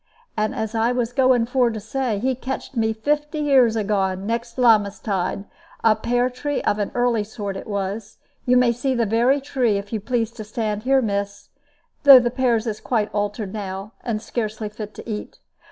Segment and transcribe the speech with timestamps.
[0.35, 4.57] And as I was going for to say, he catched me fifty years agone next
[4.57, 5.45] Lammas tide;
[5.83, 8.17] a pear tree of an early sort it was;
[8.47, 11.49] you may see the very tree if you please to stand here, miss,
[12.01, 15.37] though the pears is quite altered now, and scarcely fit to eat.